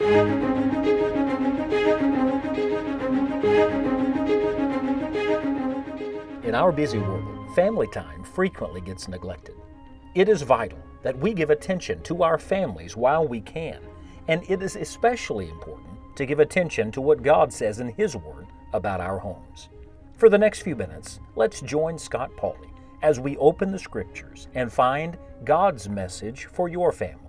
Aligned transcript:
In 0.00 0.14
our 6.54 6.70
busy 6.70 6.98
world, 6.98 7.54
family 7.56 7.88
time 7.88 8.22
frequently 8.22 8.80
gets 8.80 9.08
neglected. 9.08 9.56
It 10.14 10.28
is 10.28 10.42
vital 10.42 10.78
that 11.02 11.18
we 11.18 11.34
give 11.34 11.50
attention 11.50 12.00
to 12.02 12.22
our 12.22 12.38
families 12.38 12.96
while 12.96 13.26
we 13.26 13.40
can, 13.40 13.80
and 14.28 14.48
it 14.48 14.62
is 14.62 14.76
especially 14.76 15.48
important 15.48 15.98
to 16.14 16.26
give 16.26 16.38
attention 16.38 16.92
to 16.92 17.00
what 17.00 17.22
God 17.22 17.52
says 17.52 17.80
in 17.80 17.88
His 17.88 18.14
Word 18.14 18.46
about 18.72 19.00
our 19.00 19.18
homes. 19.18 19.68
For 20.16 20.28
the 20.28 20.38
next 20.38 20.62
few 20.62 20.76
minutes, 20.76 21.18
let's 21.34 21.60
join 21.60 21.98
Scott 21.98 22.30
Pauley 22.36 22.70
as 23.02 23.18
we 23.18 23.36
open 23.38 23.72
the 23.72 23.78
Scriptures 23.78 24.46
and 24.54 24.72
find 24.72 25.18
God's 25.44 25.88
message 25.88 26.44
for 26.52 26.68
your 26.68 26.92
family. 26.92 27.27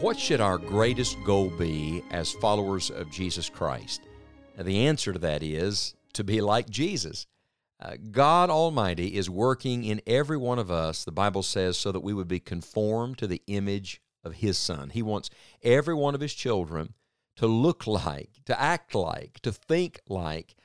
What 0.00 0.18
should 0.18 0.42
our 0.42 0.58
greatest 0.58 1.16
goal 1.24 1.48
be 1.48 2.02
as 2.10 2.30
followers 2.32 2.90
of 2.90 3.10
Jesus 3.10 3.48
Christ? 3.48 4.02
Now, 4.54 4.64
the 4.64 4.86
answer 4.86 5.14
to 5.14 5.18
that 5.20 5.42
is 5.42 5.94
to 6.12 6.22
be 6.22 6.42
like 6.42 6.68
Jesus. 6.68 7.26
Uh, 7.80 7.96
God 8.10 8.50
Almighty 8.50 9.16
is 9.16 9.30
working 9.30 9.84
in 9.84 10.02
every 10.06 10.36
one 10.36 10.58
of 10.58 10.70
us, 10.70 11.02
the 11.02 11.12
Bible 11.12 11.42
says, 11.42 11.78
so 11.78 11.92
that 11.92 12.02
we 12.02 12.12
would 12.12 12.28
be 12.28 12.40
conformed 12.40 13.16
to 13.18 13.26
the 13.26 13.40
image 13.46 14.02
of 14.22 14.34
His 14.34 14.58
Son. 14.58 14.90
He 14.90 15.00
wants 15.00 15.30
every 15.62 15.94
one 15.94 16.14
of 16.14 16.20
His 16.20 16.34
children 16.34 16.92
to 17.36 17.46
look 17.46 17.86
like, 17.86 18.44
to 18.44 18.60
act 18.60 18.94
like, 18.94 19.40
to 19.40 19.50
think 19.50 20.02
like 20.10 20.56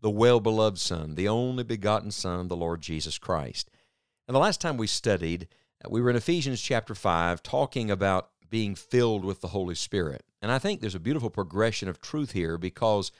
the 0.00 0.10
well 0.10 0.40
beloved 0.40 0.78
Son, 0.78 1.14
the 1.14 1.28
only 1.28 1.62
begotten 1.62 2.10
Son, 2.10 2.48
the 2.48 2.56
Lord 2.56 2.80
Jesus 2.80 3.18
Christ. 3.18 3.70
And 4.26 4.34
the 4.34 4.40
last 4.40 4.62
time 4.62 4.78
we 4.78 4.86
studied, 4.86 5.46
uh, 5.84 5.90
we 5.90 6.00
were 6.00 6.08
in 6.08 6.16
Ephesians 6.16 6.62
chapter 6.62 6.94
5 6.94 7.42
talking 7.42 7.90
about 7.90 8.30
being 8.50 8.74
filled 8.74 9.24
with 9.24 9.40
the 9.40 9.48
Holy 9.48 9.74
Spirit. 9.74 10.24
And 10.40 10.50
I 10.50 10.58
think 10.58 10.80
there's 10.80 10.94
a 10.94 11.00
beautiful 11.00 11.30
progression 11.30 11.88
of 11.88 12.00
truth 12.00 12.32
here 12.32 12.58
because 12.58 13.12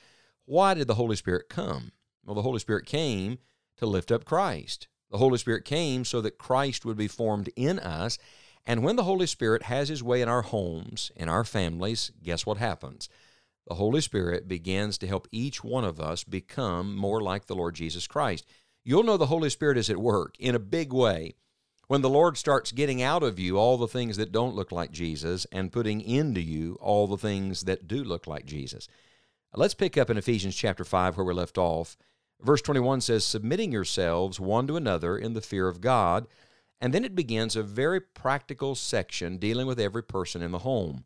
why 0.44 0.74
did 0.74 0.86
the 0.86 0.94
Holy 0.94 1.16
Spirit 1.16 1.48
come? 1.48 1.92
Well, 2.24 2.34
the 2.34 2.42
Holy 2.42 2.58
Spirit 2.58 2.86
came 2.86 3.38
to 3.76 3.86
lift 3.86 4.12
up 4.12 4.24
Christ. 4.24 4.88
The 5.10 5.18
Holy 5.18 5.38
Spirit 5.38 5.64
came 5.64 6.04
so 6.04 6.20
that 6.20 6.38
Christ 6.38 6.84
would 6.84 6.96
be 6.96 7.08
formed 7.08 7.50
in 7.56 7.78
us. 7.78 8.18
And 8.66 8.82
when 8.82 8.96
the 8.96 9.04
Holy 9.04 9.26
Spirit 9.26 9.64
has 9.64 9.88
his 9.88 10.02
way 10.02 10.20
in 10.20 10.28
our 10.28 10.42
homes, 10.42 11.10
in 11.16 11.28
our 11.28 11.44
families, 11.44 12.12
guess 12.22 12.44
what 12.44 12.58
happens? 12.58 13.08
The 13.66 13.74
Holy 13.74 14.00
Spirit 14.00 14.48
begins 14.48 14.98
to 14.98 15.06
help 15.06 15.28
each 15.30 15.62
one 15.62 15.84
of 15.84 16.00
us 16.00 16.24
become 16.24 16.96
more 16.96 17.22
like 17.22 17.46
the 17.46 17.54
Lord 17.54 17.74
Jesus 17.74 18.06
Christ. 18.06 18.46
You'll 18.84 19.02
know 19.02 19.16
the 19.16 19.26
Holy 19.26 19.50
Spirit 19.50 19.76
is 19.76 19.90
at 19.90 19.98
work 19.98 20.34
in 20.38 20.54
a 20.54 20.58
big 20.58 20.92
way 20.92 21.34
when 21.88 22.02
the 22.02 22.08
Lord 22.08 22.36
starts 22.36 22.70
getting 22.70 23.02
out 23.02 23.22
of 23.22 23.38
you 23.38 23.56
all 23.56 23.78
the 23.78 23.88
things 23.88 24.18
that 24.18 24.30
don't 24.30 24.54
look 24.54 24.70
like 24.70 24.92
Jesus 24.92 25.46
and 25.50 25.72
putting 25.72 26.02
into 26.02 26.40
you 26.40 26.78
all 26.80 27.06
the 27.06 27.16
things 27.16 27.62
that 27.62 27.88
do 27.88 28.04
look 28.04 28.26
like 28.26 28.44
Jesus. 28.44 28.86
Let's 29.54 29.74
pick 29.74 29.96
up 29.96 30.10
in 30.10 30.18
Ephesians 30.18 30.54
chapter 30.54 30.84
5 30.84 31.16
where 31.16 31.24
we 31.24 31.32
left 31.32 31.56
off. 31.56 31.96
Verse 32.42 32.60
21 32.60 33.00
says, 33.00 33.24
Submitting 33.24 33.72
yourselves 33.72 34.38
one 34.38 34.66
to 34.66 34.76
another 34.76 35.16
in 35.16 35.32
the 35.32 35.40
fear 35.40 35.66
of 35.66 35.80
God. 35.80 36.28
And 36.80 36.92
then 36.92 37.04
it 37.04 37.16
begins 37.16 37.56
a 37.56 37.62
very 37.62 38.00
practical 38.00 38.74
section 38.74 39.38
dealing 39.38 39.66
with 39.66 39.80
every 39.80 40.02
person 40.02 40.42
in 40.42 40.52
the 40.52 40.58
home. 40.58 41.04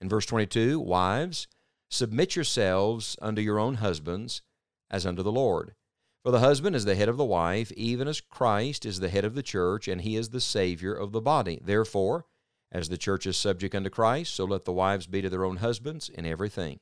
In 0.00 0.08
verse 0.08 0.26
22, 0.26 0.80
Wives, 0.80 1.46
submit 1.88 2.34
yourselves 2.34 3.16
unto 3.22 3.40
your 3.40 3.58
own 3.60 3.76
husbands 3.76 4.42
as 4.90 5.06
unto 5.06 5.22
the 5.22 5.32
Lord. 5.32 5.74
For 6.24 6.30
the 6.30 6.40
husband 6.40 6.74
is 6.74 6.86
the 6.86 6.94
head 6.94 7.10
of 7.10 7.18
the 7.18 7.24
wife, 7.24 7.70
even 7.72 8.08
as 8.08 8.22
Christ 8.22 8.86
is 8.86 8.98
the 8.98 9.10
head 9.10 9.26
of 9.26 9.34
the 9.34 9.42
church, 9.42 9.86
and 9.86 10.00
he 10.00 10.16
is 10.16 10.30
the 10.30 10.40
Savior 10.40 10.94
of 10.94 11.12
the 11.12 11.20
body. 11.20 11.60
Therefore, 11.62 12.24
as 12.72 12.88
the 12.88 12.96
church 12.96 13.26
is 13.26 13.36
subject 13.36 13.74
unto 13.74 13.90
Christ, 13.90 14.34
so 14.34 14.46
let 14.46 14.64
the 14.64 14.72
wives 14.72 15.06
be 15.06 15.20
to 15.20 15.28
their 15.28 15.44
own 15.44 15.58
husbands 15.58 16.08
in 16.08 16.24
everything. 16.24 16.80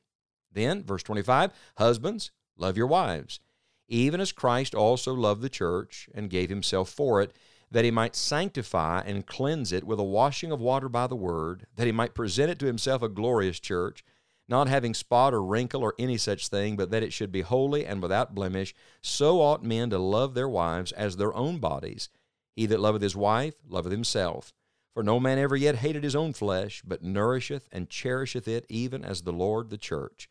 Then, 0.49 0.81
verse 0.81 1.03
25 1.03 1.51
Husbands, 1.77 2.31
love 2.55 2.77
your 2.77 2.87
wives, 2.87 3.41
even 3.89 4.21
as 4.21 4.31
Christ 4.31 4.73
also 4.73 5.13
loved 5.13 5.41
the 5.41 5.49
church 5.49 6.07
and 6.15 6.29
gave 6.29 6.49
himself 6.49 6.89
for 6.89 7.21
it, 7.21 7.35
that 7.69 7.83
he 7.83 7.91
might 7.91 8.15
sanctify 8.15 9.01
and 9.05 9.27
cleanse 9.27 9.73
it 9.73 9.83
with 9.83 9.99
a 9.99 10.03
washing 10.03 10.53
of 10.53 10.61
water 10.61 10.87
by 10.87 11.05
the 11.05 11.17
word, 11.17 11.67
that 11.75 11.85
he 11.85 11.91
might 11.91 12.15
present 12.15 12.49
it 12.49 12.59
to 12.59 12.65
himself 12.65 13.01
a 13.01 13.09
glorious 13.09 13.59
church 13.59 14.05
not 14.47 14.67
having 14.67 14.93
spot 14.93 15.33
or 15.33 15.43
wrinkle 15.43 15.81
or 15.81 15.95
any 15.97 16.17
such 16.17 16.47
thing, 16.47 16.75
but 16.75 16.91
that 16.91 17.03
it 17.03 17.13
should 17.13 17.31
be 17.31 17.41
holy 17.41 17.85
and 17.85 18.01
without 18.01 18.35
blemish. 18.35 18.75
So 19.01 19.41
ought 19.41 19.63
men 19.63 19.89
to 19.91 19.97
love 19.97 20.33
their 20.33 20.49
wives 20.49 20.91
as 20.91 21.17
their 21.17 21.33
own 21.33 21.59
bodies. 21.59 22.09
He 22.55 22.65
that 22.67 22.79
loveth 22.79 23.01
his 23.01 23.15
wife 23.15 23.55
loveth 23.67 23.91
himself. 23.91 24.53
For 24.93 25.01
no 25.01 25.19
man 25.19 25.39
ever 25.39 25.55
yet 25.55 25.77
hated 25.77 26.03
his 26.03 26.15
own 26.15 26.33
flesh, 26.33 26.83
but 26.85 27.03
nourisheth 27.03 27.67
and 27.71 27.89
cherisheth 27.89 28.47
it, 28.47 28.65
even 28.69 29.03
as 29.03 29.21
the 29.21 29.33
Lord 29.33 29.69
the 29.69 29.77
church. 29.77 30.29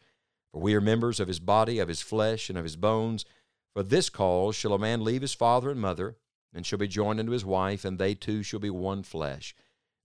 For 0.52 0.60
we 0.60 0.74
are 0.74 0.80
members 0.80 1.18
of 1.18 1.26
his 1.26 1.40
body, 1.40 1.78
of 1.78 1.88
his 1.88 2.02
flesh, 2.02 2.48
and 2.48 2.56
of 2.56 2.64
his 2.64 2.76
bones. 2.76 3.24
For 3.74 3.82
this 3.82 4.08
cause 4.08 4.54
shall 4.54 4.74
a 4.74 4.78
man 4.78 5.02
leave 5.02 5.22
his 5.22 5.34
father 5.34 5.70
and 5.70 5.80
mother, 5.80 6.16
and 6.54 6.64
shall 6.64 6.78
be 6.78 6.86
joined 6.86 7.18
unto 7.18 7.32
his 7.32 7.44
wife, 7.44 7.84
and 7.84 7.98
they 7.98 8.14
two 8.14 8.42
shall 8.42 8.60
be 8.60 8.70
one 8.70 9.02
flesh. 9.02 9.54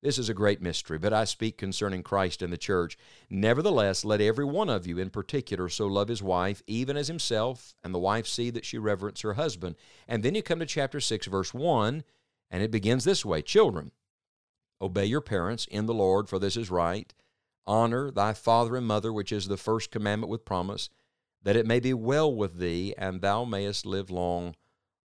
This 0.03 0.19
is 0.19 0.29
a 0.29 0.33
great 0.35 0.61
mystery, 0.61 0.99
but 0.99 1.11
I 1.11 1.23
speak 1.23 1.57
concerning 1.57 2.03
Christ 2.03 2.43
and 2.43 2.53
the 2.53 2.57
church. 2.57 2.97
Nevertheless, 3.31 4.05
let 4.05 4.21
every 4.21 4.45
one 4.45 4.69
of 4.69 4.85
you 4.85 4.99
in 4.99 5.09
particular 5.09 5.69
so 5.69 5.87
love 5.87 6.07
his 6.07 6.21
wife, 6.21 6.61
even 6.67 6.95
as 6.95 7.07
himself, 7.07 7.73
and 7.83 7.95
the 7.95 7.99
wife 7.99 8.27
see 8.27 8.51
that 8.51 8.65
she 8.65 8.77
reverence 8.77 9.21
her 9.21 9.33
husband. 9.33 9.75
And 10.07 10.21
then 10.21 10.35
you 10.35 10.43
come 10.43 10.59
to 10.59 10.67
chapter 10.67 10.99
6, 10.99 11.25
verse 11.25 11.51
1, 11.51 12.03
and 12.51 12.63
it 12.63 12.69
begins 12.69 13.05
this 13.05 13.25
way 13.25 13.41
Children, 13.41 13.91
obey 14.79 15.05
your 15.05 15.21
parents 15.21 15.65
in 15.65 15.87
the 15.87 15.95
Lord, 15.95 16.29
for 16.29 16.37
this 16.37 16.55
is 16.55 16.69
right. 16.69 17.11
Honor 17.65 18.11
thy 18.11 18.33
father 18.33 18.75
and 18.75 18.85
mother, 18.85 19.11
which 19.11 19.31
is 19.31 19.47
the 19.47 19.57
first 19.57 19.89
commandment 19.89 20.29
with 20.29 20.45
promise, 20.45 20.89
that 21.41 21.55
it 21.55 21.65
may 21.65 21.79
be 21.79 21.93
well 21.93 22.33
with 22.33 22.59
thee, 22.59 22.93
and 22.99 23.21
thou 23.21 23.43
mayest 23.45 23.83
live 23.83 24.11
long 24.11 24.55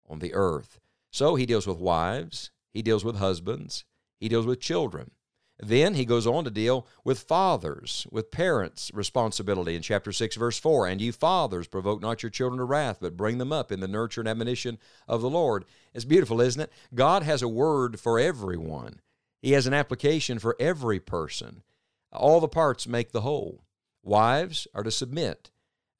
on 0.06 0.18
the 0.18 0.34
earth. 0.34 0.78
So 1.10 1.34
he 1.34 1.46
deals 1.46 1.66
with 1.66 1.78
wives, 1.78 2.50
he 2.70 2.82
deals 2.82 3.04
with 3.04 3.16
husbands, 3.16 3.84
he 4.22 4.28
deals 4.28 4.46
with 4.46 4.60
children. 4.60 5.10
Then 5.58 5.94
he 5.94 6.04
goes 6.04 6.28
on 6.28 6.44
to 6.44 6.50
deal 6.50 6.86
with 7.02 7.24
fathers, 7.24 8.06
with 8.12 8.30
parents' 8.30 8.88
responsibility 8.94 9.74
in 9.74 9.82
chapter 9.82 10.12
6, 10.12 10.36
verse 10.36 10.60
4. 10.60 10.86
And 10.86 11.00
you 11.00 11.10
fathers, 11.10 11.66
provoke 11.66 12.00
not 12.00 12.22
your 12.22 12.30
children 12.30 12.58
to 12.58 12.64
wrath, 12.64 12.98
but 13.00 13.16
bring 13.16 13.38
them 13.38 13.52
up 13.52 13.72
in 13.72 13.80
the 13.80 13.88
nurture 13.88 14.20
and 14.20 14.28
admonition 14.28 14.78
of 15.08 15.22
the 15.22 15.28
Lord. 15.28 15.64
It's 15.92 16.04
beautiful, 16.04 16.40
isn't 16.40 16.60
it? 16.60 16.72
God 16.94 17.24
has 17.24 17.42
a 17.42 17.48
word 17.48 17.98
for 17.98 18.20
everyone, 18.20 19.00
He 19.40 19.52
has 19.52 19.66
an 19.66 19.74
application 19.74 20.38
for 20.38 20.54
every 20.60 21.00
person. 21.00 21.64
All 22.12 22.38
the 22.38 22.46
parts 22.46 22.86
make 22.86 23.10
the 23.10 23.22
whole. 23.22 23.64
Wives 24.04 24.68
are 24.72 24.84
to 24.84 24.90
submit. 24.92 25.50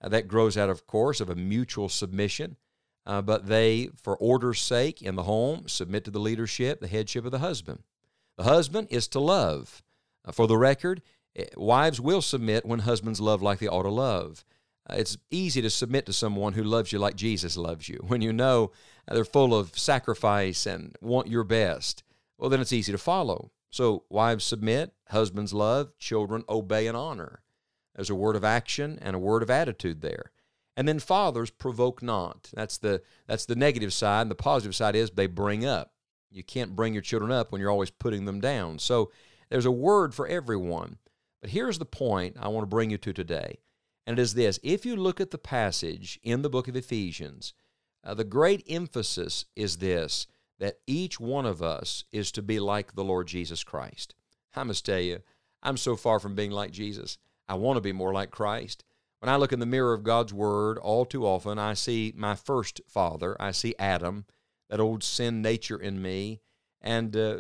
Uh, 0.00 0.10
that 0.10 0.28
grows 0.28 0.56
out, 0.56 0.70
of 0.70 0.86
course, 0.86 1.20
of 1.20 1.28
a 1.28 1.34
mutual 1.34 1.88
submission. 1.88 2.56
Uh, 3.04 3.20
but 3.20 3.46
they, 3.48 3.90
for 4.00 4.16
order's 4.16 4.60
sake 4.60 5.02
in 5.02 5.16
the 5.16 5.24
home, 5.24 5.66
submit 5.66 6.04
to 6.04 6.10
the 6.12 6.20
leadership, 6.20 6.80
the 6.80 6.86
headship 6.86 7.24
of 7.24 7.32
the 7.32 7.40
husband. 7.40 7.82
Husband 8.42 8.88
is 8.90 9.08
to 9.08 9.20
love. 9.20 9.82
Uh, 10.24 10.32
for 10.32 10.46
the 10.46 10.56
record, 10.56 11.02
eh, 11.36 11.44
wives 11.56 12.00
will 12.00 12.22
submit 12.22 12.66
when 12.66 12.80
husbands 12.80 13.20
love 13.20 13.42
like 13.42 13.58
they 13.58 13.68
ought 13.68 13.82
to 13.82 13.90
love. 13.90 14.44
Uh, 14.88 14.94
it's 14.98 15.16
easy 15.30 15.62
to 15.62 15.70
submit 15.70 16.06
to 16.06 16.12
someone 16.12 16.52
who 16.54 16.62
loves 16.62 16.92
you 16.92 16.98
like 16.98 17.16
Jesus 17.16 17.56
loves 17.56 17.88
you. 17.88 17.98
When 18.06 18.20
you 18.22 18.32
know 18.32 18.72
they're 19.06 19.24
full 19.24 19.54
of 19.54 19.78
sacrifice 19.78 20.66
and 20.66 20.96
want 21.00 21.28
your 21.28 21.44
best, 21.44 22.02
well, 22.38 22.50
then 22.50 22.60
it's 22.60 22.72
easy 22.72 22.92
to 22.92 22.98
follow. 22.98 23.50
So, 23.70 24.04
wives 24.10 24.44
submit, 24.44 24.92
husbands 25.08 25.54
love, 25.54 25.96
children 25.98 26.44
obey 26.48 26.86
and 26.86 26.96
honor. 26.96 27.40
There's 27.94 28.10
a 28.10 28.14
word 28.14 28.36
of 28.36 28.44
action 28.44 28.98
and 29.00 29.16
a 29.16 29.18
word 29.18 29.42
of 29.42 29.50
attitude 29.50 30.00
there. 30.00 30.30
And 30.76 30.88
then 30.88 30.98
fathers 30.98 31.50
provoke 31.50 32.02
not. 32.02 32.50
That's 32.54 32.78
the 32.78 33.02
that's 33.26 33.46
the 33.46 33.56
negative 33.56 33.92
side. 33.92 34.22
And 34.22 34.30
the 34.30 34.34
positive 34.34 34.74
side 34.74 34.96
is 34.96 35.10
they 35.10 35.26
bring 35.26 35.64
up. 35.64 35.91
You 36.32 36.42
can't 36.42 36.76
bring 36.76 36.92
your 36.92 37.02
children 37.02 37.30
up 37.30 37.52
when 37.52 37.60
you're 37.60 37.70
always 37.70 37.90
putting 37.90 38.24
them 38.24 38.40
down. 38.40 38.78
So 38.78 39.10
there's 39.50 39.66
a 39.66 39.70
word 39.70 40.14
for 40.14 40.26
everyone. 40.26 40.98
But 41.40 41.50
here's 41.50 41.78
the 41.78 41.84
point 41.84 42.36
I 42.40 42.48
want 42.48 42.62
to 42.62 42.74
bring 42.74 42.90
you 42.90 42.98
to 42.98 43.12
today. 43.12 43.58
And 44.06 44.18
it 44.18 44.22
is 44.22 44.34
this 44.34 44.58
if 44.62 44.86
you 44.86 44.96
look 44.96 45.20
at 45.20 45.30
the 45.30 45.38
passage 45.38 46.18
in 46.22 46.42
the 46.42 46.50
book 46.50 46.68
of 46.68 46.76
Ephesians, 46.76 47.54
uh, 48.04 48.14
the 48.14 48.24
great 48.24 48.64
emphasis 48.68 49.44
is 49.54 49.78
this 49.78 50.26
that 50.58 50.78
each 50.86 51.18
one 51.18 51.44
of 51.44 51.60
us 51.62 52.04
is 52.12 52.30
to 52.32 52.42
be 52.42 52.60
like 52.60 52.94
the 52.94 53.02
Lord 53.04 53.26
Jesus 53.26 53.64
Christ. 53.64 54.14
I 54.54 54.62
must 54.62 54.86
tell 54.86 55.00
you, 55.00 55.20
I'm 55.62 55.76
so 55.76 55.96
far 55.96 56.20
from 56.20 56.34
being 56.34 56.52
like 56.52 56.70
Jesus. 56.70 57.18
I 57.48 57.54
want 57.54 57.76
to 57.76 57.80
be 57.80 57.92
more 57.92 58.12
like 58.12 58.30
Christ. 58.30 58.84
When 59.18 59.28
I 59.28 59.36
look 59.36 59.52
in 59.52 59.60
the 59.60 59.66
mirror 59.66 59.92
of 59.92 60.02
God's 60.02 60.32
Word, 60.32 60.78
all 60.78 61.04
too 61.04 61.26
often 61.26 61.58
I 61.58 61.74
see 61.74 62.12
my 62.16 62.34
first 62.34 62.80
father, 62.88 63.36
I 63.40 63.50
see 63.50 63.74
Adam, 63.78 64.24
that 64.72 64.80
old 64.80 65.04
sin 65.04 65.42
nature 65.42 65.76
in 65.76 66.00
me. 66.00 66.40
And 66.80 67.14
uh, 67.14 67.36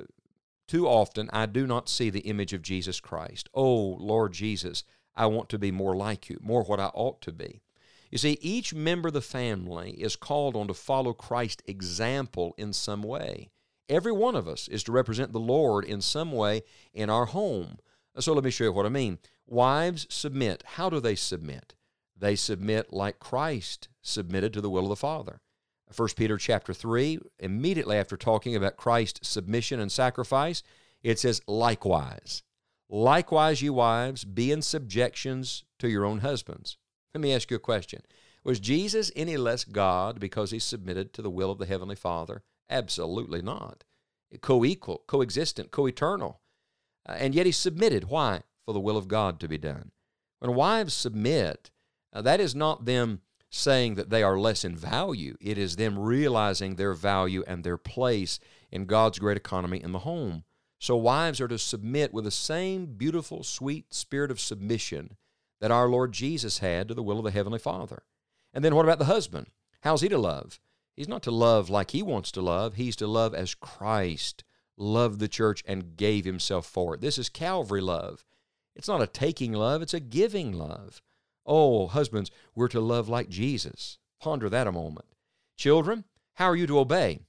too 0.68 0.86
often 0.86 1.30
I 1.32 1.46
do 1.46 1.66
not 1.66 1.88
see 1.88 2.10
the 2.10 2.20
image 2.20 2.52
of 2.52 2.60
Jesus 2.60 3.00
Christ. 3.00 3.48
Oh, 3.54 3.96
Lord 3.98 4.34
Jesus, 4.34 4.84
I 5.16 5.24
want 5.26 5.48
to 5.48 5.58
be 5.58 5.70
more 5.70 5.96
like 5.96 6.28
you, 6.28 6.38
more 6.42 6.62
what 6.62 6.78
I 6.78 6.90
ought 6.92 7.22
to 7.22 7.32
be. 7.32 7.62
You 8.10 8.18
see, 8.18 8.36
each 8.42 8.74
member 8.74 9.08
of 9.08 9.14
the 9.14 9.22
family 9.22 9.92
is 9.92 10.14
called 10.14 10.54
on 10.54 10.68
to 10.68 10.74
follow 10.74 11.14
Christ's 11.14 11.62
example 11.66 12.54
in 12.58 12.74
some 12.74 13.02
way. 13.02 13.48
Every 13.88 14.12
one 14.12 14.36
of 14.36 14.46
us 14.46 14.68
is 14.68 14.82
to 14.84 14.92
represent 14.92 15.32
the 15.32 15.40
Lord 15.40 15.86
in 15.86 16.02
some 16.02 16.32
way 16.32 16.64
in 16.92 17.08
our 17.08 17.24
home. 17.24 17.78
So 18.18 18.34
let 18.34 18.44
me 18.44 18.50
show 18.50 18.64
you 18.64 18.72
what 18.72 18.84
I 18.84 18.90
mean. 18.90 19.18
Wives 19.46 20.06
submit. 20.10 20.64
How 20.66 20.90
do 20.90 21.00
they 21.00 21.14
submit? 21.14 21.74
They 22.14 22.36
submit 22.36 22.92
like 22.92 23.18
Christ 23.18 23.88
submitted 24.02 24.52
to 24.52 24.60
the 24.60 24.68
will 24.68 24.82
of 24.82 24.90
the 24.90 24.96
Father. 24.96 25.40
1 25.92 26.08
Peter 26.16 26.36
chapter 26.36 26.72
3, 26.72 27.18
immediately 27.38 27.96
after 27.96 28.16
talking 28.16 28.56
about 28.56 28.76
Christ's 28.76 29.28
submission 29.28 29.80
and 29.80 29.90
sacrifice, 29.90 30.62
it 31.02 31.18
says, 31.18 31.40
likewise. 31.46 32.42
Likewise, 32.88 33.62
you 33.62 33.72
wives, 33.72 34.24
be 34.24 34.52
in 34.52 34.62
subjections 34.62 35.64
to 35.78 35.88
your 35.88 36.04
own 36.04 36.18
husbands. 36.18 36.76
Let 37.14 37.20
me 37.20 37.34
ask 37.34 37.50
you 37.50 37.56
a 37.56 37.60
question. 37.60 38.02
Was 38.44 38.60
Jesus 38.60 39.12
any 39.14 39.36
less 39.36 39.64
God 39.64 40.18
because 40.18 40.50
he 40.50 40.58
submitted 40.58 41.12
to 41.12 41.22
the 41.22 41.30
will 41.30 41.50
of 41.50 41.58
the 41.58 41.66
Heavenly 41.66 41.94
Father? 41.94 42.42
Absolutely 42.68 43.42
not. 43.42 43.84
Co 44.40 44.64
equal, 44.64 45.04
coexistent, 45.06 45.70
co 45.70 45.86
eternal. 45.86 46.40
Uh, 47.08 47.12
and 47.18 47.34
yet 47.34 47.46
he 47.46 47.52
submitted. 47.52 48.04
Why? 48.04 48.42
For 48.64 48.72
the 48.72 48.80
will 48.80 48.96
of 48.96 49.08
God 49.08 49.38
to 49.40 49.48
be 49.48 49.58
done. 49.58 49.92
When 50.38 50.54
wives 50.54 50.94
submit, 50.94 51.70
uh, 52.12 52.22
that 52.22 52.40
is 52.40 52.54
not 52.54 52.84
them 52.84 53.20
saying 53.54 53.96
that 53.96 54.08
they 54.08 54.22
are 54.22 54.38
less 54.38 54.64
in 54.64 54.74
value. 54.74 55.36
It 55.38 55.58
is 55.58 55.76
them 55.76 55.98
realizing 55.98 56.74
their 56.74 56.94
value 56.94 57.44
and 57.46 57.62
their 57.62 57.76
place 57.76 58.40
in 58.70 58.86
God's 58.86 59.18
great 59.18 59.36
economy 59.36 59.80
in 59.80 59.92
the 59.92 60.00
home. 60.00 60.44
So 60.78 60.96
wives 60.96 61.40
are 61.40 61.48
to 61.48 61.58
submit 61.58 62.14
with 62.14 62.24
the 62.24 62.30
same 62.30 62.86
beautiful, 62.86 63.44
sweet 63.44 63.92
spirit 63.92 64.30
of 64.30 64.40
submission 64.40 65.16
that 65.60 65.70
our 65.70 65.86
Lord 65.86 66.12
Jesus 66.12 66.58
had 66.58 66.88
to 66.88 66.94
the 66.94 67.02
will 67.02 67.18
of 67.18 67.24
the 67.24 67.30
Heavenly 67.30 67.58
Father. 67.58 68.02
And 68.54 68.64
then 68.64 68.74
what 68.74 68.86
about 68.86 68.98
the 68.98 69.04
husband? 69.04 69.48
How's 69.82 70.00
he 70.00 70.08
to 70.08 70.18
love? 70.18 70.58
He's 70.96 71.08
not 71.08 71.22
to 71.24 71.30
love 71.30 71.68
like 71.68 71.90
he 71.90 72.02
wants 72.02 72.32
to 72.32 72.40
love, 72.40 72.74
he's 72.74 72.96
to 72.96 73.06
love 73.06 73.34
as 73.34 73.54
Christ 73.54 74.44
loved 74.78 75.20
the 75.20 75.28
church 75.28 75.62
and 75.66 75.96
gave 75.96 76.24
himself 76.24 76.66
for 76.66 76.94
it. 76.94 77.02
This 77.02 77.18
is 77.18 77.28
Calvary 77.28 77.82
love. 77.82 78.24
It's 78.74 78.88
not 78.88 79.02
a 79.02 79.06
taking 79.06 79.52
love, 79.52 79.82
it's 79.82 79.94
a 79.94 80.00
giving 80.00 80.52
love. 80.52 81.02
Oh, 81.44 81.86
husbands, 81.86 82.30
we're 82.54 82.68
to 82.68 82.80
love 82.80 83.08
like 83.08 83.28
Jesus. 83.28 83.98
Ponder 84.20 84.48
that 84.48 84.66
a 84.66 84.72
moment. 84.72 85.06
Children, 85.56 86.04
how 86.34 86.46
are 86.46 86.56
you 86.56 86.66
to 86.66 86.78
obey? 86.78 87.20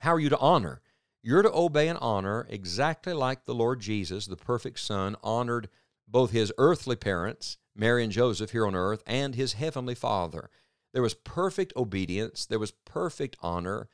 How 0.00 0.14
are 0.14 0.20
you 0.20 0.28
to 0.28 0.38
honor? 0.38 0.80
You're 1.22 1.42
to 1.42 1.52
obey 1.52 1.88
and 1.88 1.98
honor 2.00 2.46
exactly 2.50 3.12
like 3.12 3.44
the 3.44 3.54
Lord 3.54 3.80
Jesus, 3.80 4.26
the 4.26 4.36
perfect 4.36 4.78
Son, 4.78 5.16
honored 5.22 5.68
both 6.06 6.30
his 6.30 6.52
earthly 6.58 6.96
parents, 6.96 7.58
Mary 7.74 8.04
and 8.04 8.12
Joseph 8.12 8.50
here 8.50 8.66
on 8.66 8.74
earth, 8.74 9.02
and 9.06 9.34
his 9.34 9.54
heavenly 9.54 9.94
Father. 9.94 10.50
There 10.92 11.02
was 11.02 11.14
perfect 11.14 11.72
obedience, 11.76 12.46
there 12.46 12.58
was 12.58 12.70
perfect 12.70 13.36
honor. 13.40 13.88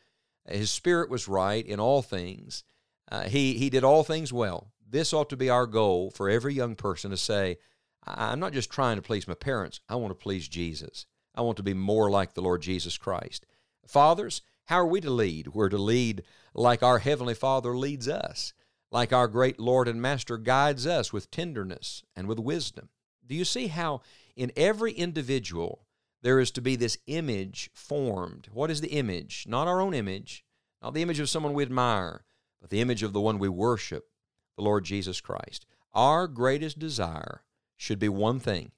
His 0.47 0.71
spirit 0.71 1.09
was 1.09 1.29
right 1.29 1.65
in 1.65 1.81
all 1.81 2.03
things. 2.03 2.65
Uh, 3.11 3.23
he, 3.23 3.55
he 3.55 3.71
did 3.71 3.85
all 3.85 4.05
things 4.05 4.33
well. 4.33 4.73
This 4.89 5.13
ought 5.13 5.31
to 5.31 5.37
be 5.37 5.49
our 5.49 5.67
goal 5.67 6.11
for 6.11 6.29
every 6.29 6.55
young 6.55 6.75
person 6.75 7.11
to 7.11 7.17
say, 7.17 7.57
I'm 8.05 8.41
not 8.41 8.53
just 8.53 8.71
trying 8.71 8.97
to 8.97 9.03
please 9.03 9.29
my 9.29 9.35
parents, 9.35 9.81
I 9.89 9.97
want 9.97 10.11
to 10.11 10.23
please 10.23 10.49
Jesus. 10.49 11.07
I 11.35 11.41
want 11.41 11.57
to 11.57 11.63
be 11.63 11.75
more 11.75 12.11
like 12.11 12.35
the 12.35 12.43
Lord 12.43 12.63
Jesus 12.63 12.99
Christ. 12.99 13.47
Fathers, 13.87 14.43
how 14.67 14.77
are 14.77 14.87
we 14.87 15.01
to 15.01 15.11
lead? 15.11 15.49
We're 15.49 15.69
to 15.71 15.79
lead 15.79 16.23
like 16.55 16.83
our 16.83 16.99
Heavenly 16.99 17.35
Father 17.35 17.77
leads 17.77 18.09
us 18.09 18.53
like 18.93 19.13
our 19.13 19.27
great 19.27 19.59
Lord 19.59 19.89
and 19.89 20.01
Master 20.01 20.37
guides 20.37 20.87
us 20.87 21.13
with 21.13 21.31
tenderness 21.31 22.05
and 22.15 22.29
with 22.29 22.39
wisdom. 22.39 22.91
Do 23.27 23.35
you 23.35 23.45
see 23.45 23.69
how 23.69 24.03
in 24.37 24.53
every 24.55 24.93
individual 24.93 25.87
there 26.21 26.39
is 26.39 26.51
to 26.53 26.61
be 26.61 26.77
this 26.77 26.99
image 27.07 27.71
formed? 27.73 28.49
What 28.53 28.71
is 28.71 28.83
the 28.83 28.93
image? 28.93 29.47
Not 29.49 29.67
our 29.67 29.81
own 29.81 29.95
image, 29.95 30.45
not 30.83 30.93
the 30.93 31.03
image 31.03 31.21
of 31.21 31.31
someone 31.31 31.55
we 31.55 31.63
admire, 31.63 32.25
but 32.61 32.69
the 32.71 32.83
image 32.83 33.03
of 33.03 33.15
the 33.15 33.21
one 33.21 33.39
we 33.39 33.49
worship, 33.49 34.09
the 34.57 34.63
Lord 34.63 34.85
Jesus 34.85 35.21
Christ. 35.21 35.65
Our 35.95 36.29
greatest 36.29 36.79
desire 36.79 37.43
should 37.83 37.99
be 37.99 38.09
one 38.09 38.39
thing 38.39 38.71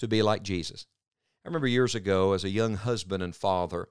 to 0.00 0.08
be 0.08 0.22
like 0.22 0.42
Jesus. 0.42 0.86
I 1.44 1.48
remember 1.48 1.68
years 1.68 1.94
ago 1.94 2.32
as 2.32 2.42
a 2.42 2.50
young 2.50 2.74
husband 2.74 3.22
and 3.22 3.34
father 3.34 3.88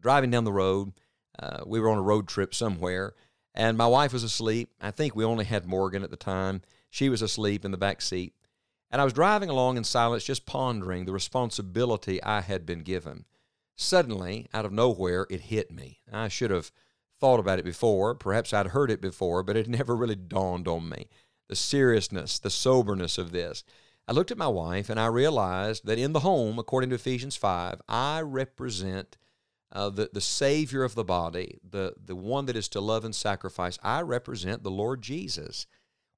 driving 0.00 0.30
down 0.30 0.44
the 0.44 0.52
road. 0.52 0.92
Uh, 1.36 1.64
we 1.66 1.80
were 1.80 1.90
on 1.90 1.98
a 1.98 2.02
road 2.02 2.28
trip 2.28 2.54
somewhere, 2.54 3.14
and 3.52 3.76
my 3.76 3.88
wife 3.88 4.12
was 4.12 4.22
asleep. 4.22 4.70
I 4.80 4.92
think 4.92 5.16
we 5.16 5.24
only 5.24 5.44
had 5.44 5.66
Morgan 5.66 6.04
at 6.04 6.10
the 6.10 6.16
time. 6.16 6.62
She 6.88 7.08
was 7.08 7.20
asleep 7.20 7.64
in 7.64 7.72
the 7.72 7.76
back 7.76 8.00
seat. 8.00 8.32
And 8.92 9.00
I 9.00 9.04
was 9.04 9.12
driving 9.12 9.50
along 9.50 9.76
in 9.76 9.82
silence, 9.82 10.22
just 10.22 10.46
pondering 10.46 11.04
the 11.04 11.12
responsibility 11.12 12.22
I 12.22 12.42
had 12.42 12.64
been 12.64 12.82
given. 12.82 13.24
Suddenly, 13.74 14.46
out 14.54 14.64
of 14.64 14.72
nowhere, 14.72 15.26
it 15.28 15.40
hit 15.40 15.72
me. 15.72 15.98
I 16.12 16.28
should 16.28 16.52
have 16.52 16.70
thought 17.18 17.40
about 17.40 17.58
it 17.58 17.64
before. 17.64 18.14
Perhaps 18.14 18.52
I'd 18.52 18.68
heard 18.68 18.92
it 18.92 19.00
before, 19.00 19.42
but 19.42 19.56
it 19.56 19.68
never 19.68 19.96
really 19.96 20.14
dawned 20.14 20.68
on 20.68 20.88
me. 20.88 21.08
The 21.48 21.56
seriousness, 21.56 22.38
the 22.38 22.50
soberness 22.50 23.18
of 23.18 23.32
this. 23.32 23.64
I 24.08 24.12
looked 24.12 24.30
at 24.30 24.38
my 24.38 24.48
wife 24.48 24.88
and 24.88 25.00
I 25.00 25.06
realized 25.06 25.84
that 25.86 25.98
in 25.98 26.12
the 26.12 26.20
home, 26.20 26.58
according 26.58 26.90
to 26.90 26.96
Ephesians 26.96 27.36
5, 27.36 27.82
I 27.88 28.20
represent 28.20 29.16
uh, 29.72 29.90
the, 29.90 30.10
the 30.12 30.20
Savior 30.20 30.84
of 30.84 30.94
the 30.94 31.04
body, 31.04 31.58
the, 31.68 31.94
the 32.02 32.14
one 32.14 32.46
that 32.46 32.56
is 32.56 32.68
to 32.68 32.80
love 32.80 33.04
and 33.04 33.14
sacrifice, 33.14 33.78
I 33.82 34.02
represent 34.02 34.62
the 34.62 34.70
Lord 34.70 35.02
Jesus. 35.02 35.66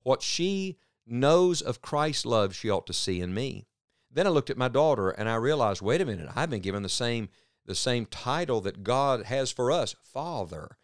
What 0.03 0.23
she 0.23 0.77
knows 1.07 1.63
of 1.63 1.81
Christ's 1.81 2.27
love, 2.27 2.55
she 2.55 2.69
ought 2.69 2.87
to 2.87 2.93
see 2.93 3.21
in 3.21 3.33
me. 3.33 3.67
Then 4.11 4.27
I 4.27 4.31
looked 4.31 4.51
at 4.51 4.59
my 4.59 4.69
daughter 4.69 5.11
and 5.11 5.29
I 5.29 5.37
realized, 5.37 5.81
wait 5.81 6.01
a 6.01 6.07
minute, 6.07 6.29
I've 6.37 6.51
been 6.51 6.61
given 6.61 6.83
the 6.83 6.89
same, 6.89 7.31
the 7.65 7.75
same 7.75 8.05
title 8.07 8.61
that 8.63 8.85
God 8.85 9.25
has 9.25 9.51
for 9.51 9.73
us, 9.73 9.95
Father. 10.03 10.77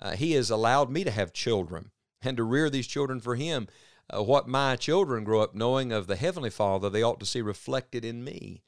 Uh, 0.00 0.12
he 0.12 0.32
has 0.32 0.50
allowed 0.50 0.90
me 0.90 1.04
to 1.04 1.10
have 1.10 1.32
children 1.32 1.90
and 2.22 2.36
to 2.36 2.44
rear 2.44 2.68
these 2.68 2.86
children 2.86 3.20
for 3.20 3.36
Him. 3.36 3.68
Uh, 4.14 4.22
what 4.22 4.46
my 4.46 4.76
children 4.76 5.24
grow 5.24 5.40
up 5.40 5.54
knowing 5.54 5.92
of 5.92 6.06
the 6.06 6.16
Heavenly 6.16 6.50
Father, 6.50 6.88
they 6.88 7.02
ought 7.02 7.20
to 7.20 7.26
see 7.26 7.42
reflected 7.42 8.04
in 8.04 8.22
me. 8.22 8.62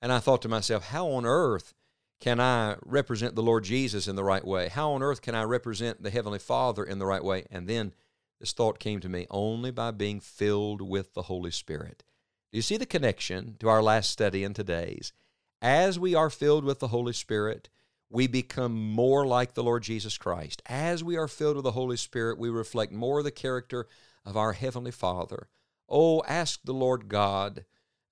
And 0.00 0.12
I 0.12 0.18
thought 0.18 0.42
to 0.42 0.48
myself, 0.48 0.86
how 0.86 1.08
on 1.08 1.26
earth 1.26 1.74
can 2.20 2.40
I 2.40 2.76
represent 2.84 3.34
the 3.34 3.42
Lord 3.42 3.64
Jesus 3.64 4.08
in 4.08 4.16
the 4.16 4.24
right 4.24 4.44
way? 4.44 4.68
How 4.68 4.92
on 4.92 5.02
earth 5.02 5.22
can 5.22 5.34
I 5.34 5.42
represent 5.42 6.02
the 6.02 6.10
Heavenly 6.10 6.38
Father 6.38 6.84
in 6.84 6.98
the 6.98 7.06
right 7.06 7.22
way? 7.22 7.46
And 7.50 7.68
then 7.68 7.92
this 8.40 8.52
thought 8.52 8.78
came 8.78 9.00
to 9.00 9.08
me 9.08 9.26
only 9.30 9.70
by 9.70 9.90
being 9.90 10.20
filled 10.20 10.80
with 10.80 11.14
the 11.14 11.22
Holy 11.22 11.50
Spirit. 11.50 12.02
Do 12.50 12.58
you 12.58 12.62
see 12.62 12.76
the 12.76 12.86
connection 12.86 13.56
to 13.60 13.68
our 13.68 13.82
last 13.82 14.10
study 14.10 14.42
and 14.42 14.54
today's? 14.56 15.12
As 15.60 15.98
we 15.98 16.14
are 16.14 16.30
filled 16.30 16.64
with 16.64 16.78
the 16.78 16.88
Holy 16.88 17.12
Spirit, 17.12 17.68
we 18.10 18.26
become 18.26 18.74
more 18.74 19.26
like 19.26 19.54
the 19.54 19.62
Lord 19.62 19.82
Jesus 19.82 20.16
Christ. 20.16 20.62
As 20.66 21.04
we 21.04 21.16
are 21.16 21.28
filled 21.28 21.56
with 21.56 21.64
the 21.64 21.72
Holy 21.72 21.96
Spirit, 21.96 22.38
we 22.38 22.48
reflect 22.48 22.92
more 22.92 23.18
of 23.18 23.24
the 23.24 23.30
character 23.30 23.86
of 24.28 24.36
our 24.36 24.52
Heavenly 24.52 24.90
Father. 24.90 25.48
Oh, 25.88 26.22
ask 26.28 26.60
the 26.62 26.74
Lord 26.74 27.08
God 27.08 27.64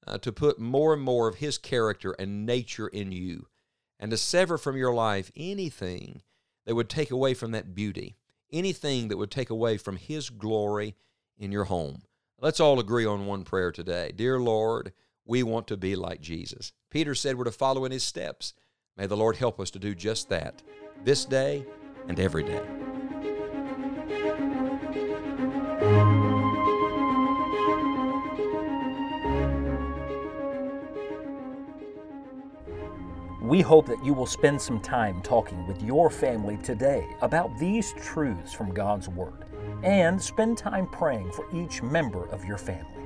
uh, 0.06 0.16
to 0.18 0.32
put 0.32 0.58
more 0.58 0.94
and 0.94 1.02
more 1.02 1.28
of 1.28 1.36
His 1.36 1.58
character 1.58 2.12
and 2.18 2.46
nature 2.46 2.88
in 2.88 3.12
you 3.12 3.46
and 4.00 4.10
to 4.10 4.16
sever 4.16 4.56
from 4.56 4.76
your 4.76 4.94
life 4.94 5.30
anything 5.36 6.22
that 6.64 6.74
would 6.74 6.88
take 6.88 7.10
away 7.10 7.34
from 7.34 7.50
that 7.52 7.74
beauty, 7.74 8.16
anything 8.50 9.08
that 9.08 9.18
would 9.18 9.30
take 9.30 9.50
away 9.50 9.76
from 9.76 9.96
His 9.96 10.30
glory 10.30 10.96
in 11.38 11.52
your 11.52 11.64
home. 11.64 12.02
Let's 12.40 12.60
all 12.60 12.80
agree 12.80 13.04
on 13.04 13.26
one 13.26 13.44
prayer 13.44 13.70
today. 13.70 14.12
Dear 14.14 14.40
Lord, 14.40 14.92
we 15.26 15.42
want 15.42 15.66
to 15.68 15.76
be 15.76 15.96
like 15.96 16.20
Jesus. 16.20 16.72
Peter 16.90 17.14
said 17.14 17.36
we're 17.36 17.44
to 17.44 17.52
follow 17.52 17.84
in 17.84 17.92
His 17.92 18.04
steps. 18.04 18.54
May 18.96 19.06
the 19.06 19.16
Lord 19.16 19.36
help 19.36 19.60
us 19.60 19.70
to 19.72 19.78
do 19.78 19.94
just 19.94 20.30
that 20.30 20.62
this 21.04 21.26
day 21.26 21.66
and 22.08 22.18
every 22.18 22.42
day. 22.42 22.85
We 33.46 33.60
hope 33.60 33.86
that 33.86 34.04
you 34.04 34.12
will 34.12 34.26
spend 34.26 34.60
some 34.60 34.80
time 34.80 35.22
talking 35.22 35.68
with 35.68 35.80
your 35.80 36.10
family 36.10 36.56
today 36.56 37.06
about 37.22 37.56
these 37.60 37.92
truths 37.92 38.52
from 38.52 38.74
God's 38.74 39.08
Word 39.08 39.44
and 39.84 40.20
spend 40.20 40.58
time 40.58 40.88
praying 40.88 41.30
for 41.30 41.46
each 41.54 41.80
member 41.80 42.28
of 42.30 42.44
your 42.44 42.58
family. 42.58 43.04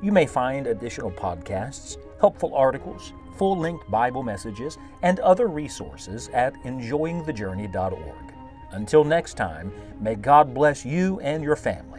You 0.00 0.10
may 0.10 0.24
find 0.24 0.66
additional 0.66 1.10
podcasts, 1.10 1.98
helpful 2.18 2.54
articles, 2.54 3.12
full 3.36 3.58
length 3.58 3.84
Bible 3.90 4.22
messages, 4.22 4.78
and 5.02 5.20
other 5.20 5.48
resources 5.48 6.30
at 6.32 6.54
enjoyingthejourney.org. 6.62 8.34
Until 8.70 9.04
next 9.04 9.34
time, 9.34 9.70
may 10.00 10.14
God 10.14 10.54
bless 10.54 10.86
you 10.86 11.20
and 11.20 11.44
your 11.44 11.56
family 11.56 11.93